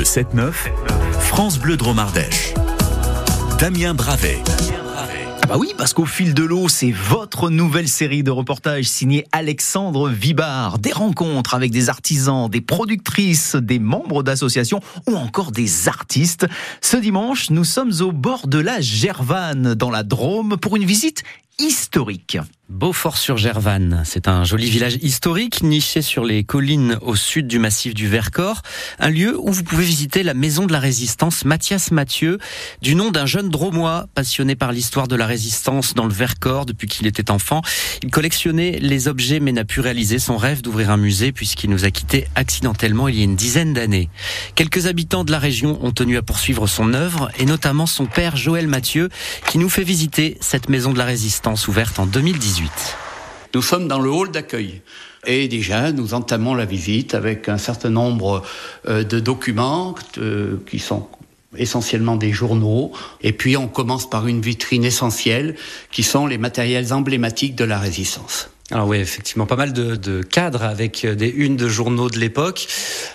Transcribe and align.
Le 0.00 0.06
7-9, 0.06 0.54
France 1.20 1.58
Bleu 1.58 1.76
Dromardèche. 1.76 2.54
Damien 3.58 3.92
Bravet. 3.92 4.42
Ah 5.42 5.46
bah 5.46 5.56
oui, 5.58 5.74
parce 5.76 5.92
qu'au 5.92 6.06
fil 6.06 6.32
de 6.32 6.42
l'eau, 6.42 6.70
c'est 6.70 6.90
votre 6.90 7.50
nouvelle 7.50 7.86
série 7.86 8.22
de 8.22 8.30
reportages 8.30 8.86
signée 8.86 9.26
Alexandre 9.30 10.08
Vibard. 10.08 10.78
Des 10.78 10.92
rencontres 10.92 11.54
avec 11.54 11.70
des 11.70 11.90
artisans, 11.90 12.48
des 12.48 12.62
productrices, 12.62 13.56
des 13.56 13.78
membres 13.78 14.22
d'associations 14.22 14.80
ou 15.06 15.16
encore 15.16 15.52
des 15.52 15.86
artistes. 15.86 16.46
Ce 16.80 16.96
dimanche, 16.96 17.50
nous 17.50 17.64
sommes 17.64 17.92
au 18.00 18.10
bord 18.10 18.46
de 18.46 18.58
la 18.58 18.80
Gervanne, 18.80 19.74
dans 19.74 19.90
la 19.90 20.02
Drôme, 20.02 20.56
pour 20.56 20.76
une 20.76 20.86
visite 20.86 21.24
historique. 21.58 22.38
Beaufort-sur-Gervanne, 22.70 24.04
c'est 24.06 24.28
un 24.28 24.44
joli 24.44 24.70
village 24.70 24.96
historique 25.02 25.64
niché 25.64 26.02
sur 26.02 26.24
les 26.24 26.44
collines 26.44 26.98
au 27.02 27.16
sud 27.16 27.48
du 27.48 27.58
massif 27.58 27.94
du 27.94 28.06
Vercors, 28.06 28.62
un 29.00 29.10
lieu 29.10 29.36
où 29.40 29.50
vous 29.50 29.64
pouvez 29.64 29.84
visiter 29.84 30.22
la 30.22 30.34
maison 30.34 30.66
de 30.66 30.72
la 30.72 30.78
résistance 30.78 31.44
Mathias 31.44 31.90
Mathieu, 31.90 32.38
du 32.80 32.94
nom 32.94 33.10
d'un 33.10 33.26
jeune 33.26 33.48
dromois 33.48 34.06
passionné 34.14 34.54
par 34.54 34.70
l'histoire 34.70 35.08
de 35.08 35.16
la 35.16 35.26
résistance 35.26 35.94
dans 35.94 36.06
le 36.06 36.12
Vercors 36.12 36.64
depuis 36.64 36.86
qu'il 36.86 37.08
était 37.08 37.32
enfant. 37.32 37.60
Il 38.04 38.10
collectionnait 38.12 38.78
les 38.78 39.08
objets 39.08 39.40
mais 39.40 39.50
n'a 39.50 39.64
pu 39.64 39.80
réaliser 39.80 40.20
son 40.20 40.36
rêve 40.36 40.62
d'ouvrir 40.62 40.92
un 40.92 40.96
musée 40.96 41.32
puisqu'il 41.32 41.70
nous 41.70 41.84
a 41.84 41.90
quittés 41.90 42.28
accidentellement 42.36 43.08
il 43.08 43.16
y 43.16 43.20
a 43.20 43.24
une 43.24 43.36
dizaine 43.36 43.74
d'années. 43.74 44.10
Quelques 44.54 44.86
habitants 44.86 45.24
de 45.24 45.32
la 45.32 45.40
région 45.40 45.84
ont 45.84 45.92
tenu 45.92 46.16
à 46.16 46.22
poursuivre 46.22 46.68
son 46.68 46.94
œuvre 46.94 47.32
et 47.36 47.46
notamment 47.46 47.86
son 47.86 48.06
père 48.06 48.36
Joël 48.36 48.68
Mathieu 48.68 49.08
qui 49.48 49.58
nous 49.58 49.68
fait 49.68 49.82
visiter 49.82 50.38
cette 50.40 50.68
maison 50.68 50.92
de 50.92 50.98
la 50.98 51.04
résistance 51.04 51.66
ouverte 51.66 51.98
en 51.98 52.06
2018. 52.06 52.59
Nous 53.54 53.62
sommes 53.62 53.88
dans 53.88 53.98
le 53.98 54.10
hall 54.10 54.30
d'accueil. 54.30 54.82
Et 55.26 55.48
déjà, 55.48 55.92
nous 55.92 56.14
entamons 56.14 56.54
la 56.54 56.64
visite 56.64 57.14
avec 57.14 57.48
un 57.48 57.58
certain 57.58 57.90
nombre 57.90 58.42
euh, 58.88 59.04
de 59.04 59.20
documents 59.20 59.94
euh, 60.18 60.56
qui 60.68 60.78
sont 60.78 61.08
essentiellement 61.56 62.16
des 62.16 62.32
journaux. 62.32 62.92
Et 63.20 63.32
puis, 63.32 63.56
on 63.56 63.68
commence 63.68 64.08
par 64.08 64.28
une 64.28 64.40
vitrine 64.40 64.84
essentielle 64.84 65.56
qui 65.90 66.02
sont 66.02 66.26
les 66.26 66.38
matériels 66.38 66.92
emblématiques 66.92 67.56
de 67.56 67.64
la 67.64 67.78
résistance. 67.78 68.50
Alors 68.72 68.86
oui, 68.86 68.98
effectivement, 68.98 69.46
pas 69.46 69.56
mal 69.56 69.72
de, 69.72 69.96
de, 69.96 70.22
cadres 70.22 70.62
avec 70.62 71.04
euh, 71.04 71.16
des 71.16 71.28
unes 71.28 71.56
de 71.56 71.68
journaux 71.68 72.08
de 72.08 72.18
l'époque. 72.18 72.68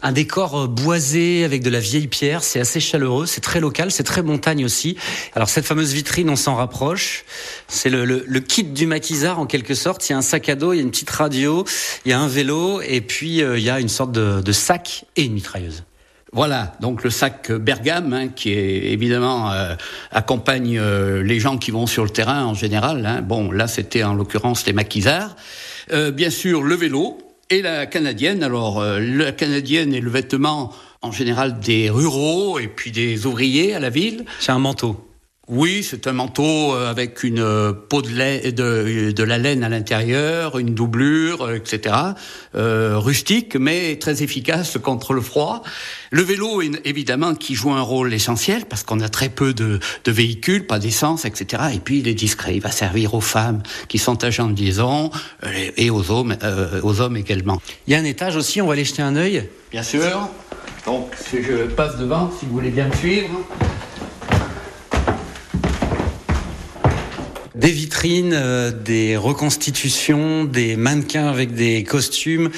Un 0.00 0.12
décor 0.12 0.56
euh, 0.56 0.66
boisé 0.68 1.42
avec 1.42 1.62
de 1.64 1.70
la 1.70 1.80
vieille 1.80 2.06
pierre, 2.06 2.44
c'est 2.44 2.60
assez 2.60 2.78
chaleureux, 2.78 3.26
c'est 3.26 3.40
très 3.40 3.58
local, 3.58 3.90
c'est 3.90 4.04
très 4.04 4.22
montagne 4.22 4.64
aussi. 4.64 4.96
Alors 5.34 5.48
cette 5.48 5.64
fameuse 5.64 5.92
vitrine, 5.92 6.30
on 6.30 6.36
s'en 6.36 6.54
rapproche. 6.54 7.24
C'est 7.66 7.90
le, 7.90 8.04
le, 8.04 8.22
le, 8.26 8.40
kit 8.40 8.62
du 8.62 8.86
maquisard 8.86 9.40
en 9.40 9.46
quelque 9.46 9.74
sorte. 9.74 10.08
Il 10.08 10.12
y 10.12 10.14
a 10.14 10.18
un 10.18 10.22
sac 10.22 10.48
à 10.48 10.54
dos, 10.54 10.72
il 10.72 10.76
y 10.76 10.78
a 10.80 10.82
une 10.82 10.92
petite 10.92 11.10
radio, 11.10 11.64
il 12.04 12.10
y 12.10 12.12
a 12.12 12.20
un 12.20 12.28
vélo 12.28 12.80
et 12.82 13.00
puis 13.00 13.42
euh, 13.42 13.58
il 13.58 13.64
y 13.64 13.70
a 13.70 13.80
une 13.80 13.88
sorte 13.88 14.12
de, 14.12 14.40
de 14.40 14.52
sac 14.52 15.04
et 15.16 15.24
une 15.24 15.32
mitrailleuse. 15.32 15.82
Voilà, 16.32 16.74
donc 16.80 17.02
le 17.02 17.10
sac 17.10 17.50
Bergame, 17.50 18.12
hein, 18.12 18.28
qui 18.28 18.52
évidemment 18.52 19.50
euh, 19.50 19.74
accompagne 20.12 20.78
euh, 20.78 21.24
les 21.24 21.40
gens 21.40 21.58
qui 21.58 21.72
vont 21.72 21.88
sur 21.88 22.04
le 22.04 22.10
terrain 22.10 22.44
en 22.44 22.54
général. 22.54 23.04
Hein. 23.04 23.20
Bon, 23.20 23.50
là 23.50 23.66
c'était 23.66 24.04
en 24.04 24.14
l'occurrence 24.14 24.64
les 24.64 24.72
maquisards. 24.72 25.34
Euh, 25.92 26.12
bien 26.12 26.30
sûr, 26.30 26.62
le 26.62 26.76
vélo 26.76 27.18
et 27.50 27.62
la 27.62 27.86
canadienne. 27.86 28.44
Alors, 28.44 28.80
la 28.80 29.32
canadienne 29.32 29.92
est 29.92 30.00
le 30.00 30.10
vêtement 30.10 30.72
en 31.02 31.10
général 31.10 31.58
des 31.58 31.90
ruraux 31.90 32.60
et 32.60 32.68
puis 32.68 32.92
des 32.92 33.26
ouvriers 33.26 33.74
à 33.74 33.80
la 33.80 33.90
ville. 33.90 34.24
C'est 34.38 34.52
un 34.52 34.60
manteau. 34.60 35.09
Oui, 35.50 35.84
c'est 35.88 36.06
un 36.06 36.12
manteau 36.12 36.74
avec 36.74 37.24
une 37.24 37.74
peau 37.88 38.02
de, 38.02 38.08
lait, 38.08 38.52
de, 38.52 39.10
de 39.10 39.22
la 39.24 39.36
laine 39.36 39.64
à 39.64 39.68
l'intérieur, 39.68 40.58
une 40.60 40.74
doublure, 40.74 41.50
etc. 41.50 41.94
Euh, 42.54 42.98
rustique, 42.98 43.56
mais 43.56 43.96
très 43.96 44.22
efficace 44.22 44.78
contre 44.78 45.12
le 45.12 45.20
froid. 45.20 45.62
Le 46.10 46.22
vélo, 46.22 46.62
évidemment, 46.84 47.34
qui 47.34 47.54
joue 47.54 47.72
un 47.72 47.80
rôle 47.80 48.14
essentiel 48.14 48.66
parce 48.66 48.82
qu'on 48.82 49.00
a 49.00 49.08
très 49.08 49.28
peu 49.28 49.52
de, 49.52 49.80
de 50.04 50.12
véhicules, 50.12 50.66
pas 50.66 50.78
d'essence, 50.78 51.24
etc. 51.24 51.62
Et 51.74 51.78
puis 51.78 51.98
il 51.98 52.08
est 52.08 52.14
discret, 52.14 52.54
il 52.54 52.60
va 52.60 52.70
servir 52.70 53.14
aux 53.14 53.20
femmes 53.20 53.62
qui 53.88 53.98
sont 53.98 54.22
agents 54.24 54.48
de 54.48 54.60
liaison 54.60 55.10
euh, 55.44 55.70
et 55.76 55.90
aux 55.90 56.10
hommes, 56.10 56.36
euh, 56.42 56.80
aux 56.82 57.00
hommes 57.00 57.16
également. 57.16 57.60
Il 57.86 57.92
y 57.92 57.96
a 57.96 57.98
un 57.98 58.04
étage 58.04 58.36
aussi, 58.36 58.60
on 58.60 58.66
va 58.66 58.74
aller 58.74 58.84
jeter 58.84 59.02
un 59.02 59.16
œil. 59.16 59.48
Bien 59.70 59.82
sûr. 59.82 60.28
Donc, 60.86 61.12
si 61.16 61.42
je 61.42 61.66
passe 61.66 61.98
devant, 61.98 62.30
si 62.38 62.46
vous 62.46 62.52
voulez 62.52 62.70
bien 62.70 62.88
me 62.88 62.94
suivre. 62.94 63.46
Des 67.60 67.70
vitrines, 67.70 68.32
euh, 68.32 68.72
des 68.72 69.18
reconstitutions, 69.18 70.44
des 70.44 70.76
mannequins 70.76 71.26
avec 71.26 71.52
des 71.52 71.84
costumes, 71.84 72.50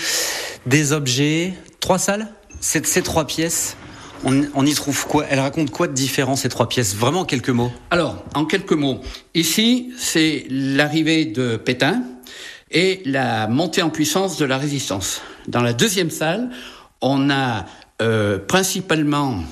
des 0.67 0.93
objets. 0.93 1.55
Trois 1.81 1.99
salles? 1.99 2.29
Ces, 2.61 3.03
trois 3.03 3.27
pièces 3.27 3.77
on, 4.25 4.45
on, 4.55 4.65
y 4.65 4.73
trouve 4.73 5.05
quoi? 5.09 5.27
Elle 5.29 5.41
raconte 5.41 5.73
quoi 5.73 5.89
de 5.89 5.93
différent 5.95 6.37
ces 6.37 6.49
trois 6.49 6.69
pièces? 6.69 6.95
Vraiment 6.95 7.21
en 7.21 7.25
quelques 7.25 7.49
mots. 7.49 7.73
Alors, 7.91 8.25
en 8.37 8.45
quelques 8.45 8.73
mots, 8.73 9.01
ici, 9.35 9.93
c'est 9.99 10.47
l'arrivée 10.49 11.25
de 11.25 11.57
Pétain 11.57 12.05
et 12.71 13.03
la 13.05 13.49
montée 13.49 13.83
en 13.83 13.91
puissance 13.91 14.39
de 14.39 14.45
la 14.45 14.59
résistance. 14.59 15.23
Dans 15.49 15.63
la 15.63 15.73
deuxième 15.73 16.11
salle, 16.11 16.51
on 17.01 17.29
a 17.31 17.67
euh, 18.01 18.39
principalement 18.39 19.43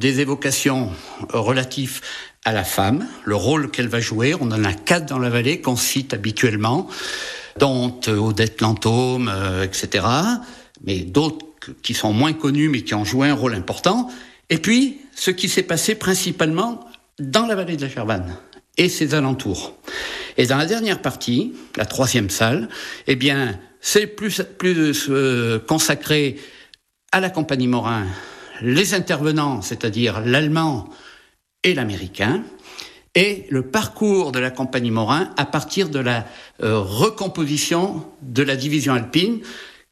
des 0.00 0.20
évocations 0.20 0.90
relatives 1.28 2.00
à 2.44 2.52
la 2.52 2.64
femme, 2.64 3.06
le 3.24 3.36
rôle 3.36 3.70
qu'elle 3.70 3.88
va 3.88 4.00
jouer. 4.00 4.34
On 4.40 4.50
en 4.50 4.64
a 4.64 4.72
quatre 4.72 5.06
dans 5.06 5.18
la 5.18 5.28
vallée 5.28 5.60
qu'on 5.60 5.76
cite 5.76 6.14
habituellement, 6.14 6.88
dont 7.58 8.00
Odette 8.08 8.62
Lantôme, 8.62 9.30
euh, 9.32 9.62
etc. 9.62 10.06
Mais 10.84 11.00
d'autres 11.00 11.46
qui 11.82 11.92
sont 11.92 12.14
moins 12.14 12.32
connus 12.32 12.70
mais 12.70 12.80
qui 12.80 12.94
ont 12.94 13.04
joué 13.04 13.28
un 13.28 13.34
rôle 13.34 13.54
important. 13.54 14.10
Et 14.48 14.56
puis, 14.56 15.02
ce 15.14 15.30
qui 15.30 15.50
s'est 15.50 15.62
passé 15.62 15.94
principalement 15.94 16.88
dans 17.18 17.46
la 17.46 17.54
vallée 17.54 17.76
de 17.76 17.82
la 17.82 17.88
Gervanne 17.88 18.34
et 18.78 18.88
ses 18.88 19.14
alentours. 19.14 19.76
Et 20.38 20.46
dans 20.46 20.56
la 20.56 20.64
dernière 20.64 21.02
partie, 21.02 21.52
la 21.76 21.84
troisième 21.84 22.30
salle, 22.30 22.70
eh 23.06 23.16
bien, 23.16 23.60
c'est 23.82 24.06
plus, 24.06 24.42
plus 24.56 25.08
euh, 25.10 25.58
consacré 25.58 26.38
à 27.12 27.20
la 27.20 27.28
compagnie 27.28 27.68
Morin, 27.68 28.06
les 28.62 28.94
intervenants, 28.94 29.62
c'est-à-dire 29.62 30.20
l'allemand 30.20 30.88
et 31.62 31.74
l'américain, 31.74 32.42
et 33.14 33.46
le 33.50 33.62
parcours 33.62 34.32
de 34.32 34.38
la 34.38 34.50
compagnie 34.50 34.90
Morin 34.90 35.30
à 35.36 35.44
partir 35.44 35.88
de 35.88 35.98
la 35.98 36.26
euh, 36.62 36.78
recomposition 36.78 38.04
de 38.22 38.42
la 38.42 38.56
division 38.56 38.94
alpine 38.94 39.40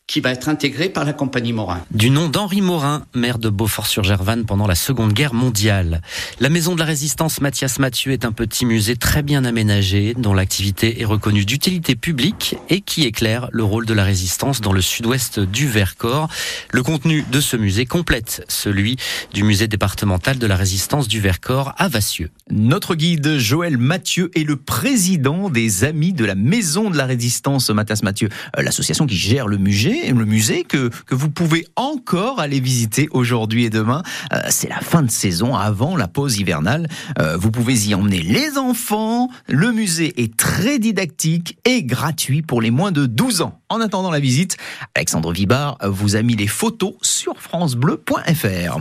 qui 0.09 0.21
va 0.21 0.31
être 0.31 0.49
intégré 0.49 0.89
par 0.89 1.05
la 1.05 1.13
compagnie 1.13 1.53
Morin. 1.53 1.85
Du 1.91 2.09
nom 2.09 2.29
d'Henri 2.29 2.63
Morin, 2.63 3.05
maire 3.15 3.39
de 3.39 3.51
Beaufort-sur-Gervanne 3.51 4.47
pendant 4.47 4.67
la 4.67 4.75
Seconde 4.75 5.13
Guerre 5.13 5.35
mondiale. 5.35 6.01
La 6.41 6.49
Maison 6.49 6.75
de 6.75 6.81
la 6.81 6.87
Résistance 6.87 7.43
Mathias 7.43 7.79
Mathieu 7.79 8.13
est 8.13 8.25
un 8.25 8.33
petit 8.33 8.65
musée 8.65 8.97
très 8.97 9.23
bien 9.23 9.45
aménagé, 9.45 10.15
dont 10.17 10.33
l'activité 10.33 11.03
est 11.03 11.05
reconnue 11.05 11.45
d'utilité 11.45 11.95
publique 11.95 12.57
et 12.71 12.81
qui 12.81 13.05
éclaire 13.05 13.51
le 13.53 13.63
rôle 13.65 13.85
de 13.85 13.93
la 13.93 14.03
résistance 14.03 14.63
dans 14.63 14.73
le 14.73 14.81
sud-ouest 14.81 15.41
du 15.41 15.69
Vercors. 15.69 16.29
Le 16.73 16.83
contenu 16.83 17.23
de 17.31 17.41
ce 17.41 17.59
musée 17.59 17.85
complète 17.85 18.47
celui 18.49 18.97
du 19.35 19.43
musée 19.43 19.69
départemental 19.69 20.39
de 20.39 20.47
la 20.47 20.57
résistance 20.57 21.07
du 21.07 21.21
Vercors 21.21 21.75
à 21.77 21.89
Vassieux. 21.89 22.31
Notre 22.51 22.95
guide 22.95 23.37
Joël 23.37 23.77
Mathieu 23.77 24.31
est 24.35 24.45
le 24.45 24.57
président 24.57 25.51
des 25.51 25.85
Amis 25.85 26.15
de 26.15 26.25
la 26.25 26.35
Maison 26.35 26.89
de 26.89 26.97
la 26.97 27.05
Résistance 27.05 27.69
Mathias 27.69 28.03
Mathieu, 28.03 28.31
euh, 28.57 28.63
l'association 28.63 29.07
qui 29.07 29.17
gère 29.17 29.49
le 29.49 29.59
le 30.07 30.25
musée 30.25 30.65
que, 30.65 30.91
que 31.07 31.15
vous 31.15 31.31
pouvez 31.31 31.67
encore 31.77 32.41
aller 32.41 32.61
visiter 32.61 33.09
aujourd'hui 33.11 33.65
et 33.65 33.71
demain. 33.71 34.03
Euh, 34.33 34.41
c'est 34.51 34.69
la 34.69 34.81
fin 34.81 35.03
de 35.03 35.11
saison 35.11 35.55
avant 35.55 35.97
la 35.97 36.09
pause 36.09 36.39
hivernale. 36.39 36.89
Euh, 37.19 37.37
vous 37.37 37.51
pouvez 37.51 37.89
y 37.89 37.95
emmener 37.95 38.21
les 38.21 38.59
enfants. 38.59 39.29
Le 39.49 39.73
musée 39.73 40.23
est 40.23 40.37
très 40.37 40.79
didactique 40.79 41.59
et 41.65 41.83
gratuit 41.83 42.43
pour 42.43 42.61
les 42.61 42.71
moins 42.71 42.93
de 42.93 43.07
12 43.07 43.43
ans. 43.43 43.61
En 43.69 43.81
attendant 43.81 44.11
la 44.11 44.21
visite, 44.21 44.57
Alexandre 44.95 45.33
Vibard 45.33 45.79
vous 45.85 46.17
a 46.17 46.23
mis 46.23 46.37
les 46.37 46.47
photos 46.47 46.95
sur 47.03 47.41
francebleu.fr. 47.41 48.81